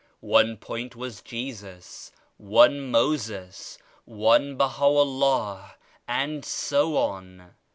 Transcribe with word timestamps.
One 0.25 0.57
point 0.57 0.95
was 0.95 1.21
Jesus, 1.21 2.11
one 2.37 2.89
Moses, 2.89 3.77
one 4.05 4.57
BahaVllah 4.57 5.75
and 6.07 6.43
so 6.43 6.97
on. 6.97 7.51